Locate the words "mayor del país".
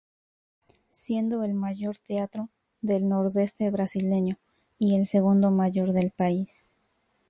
5.51-6.75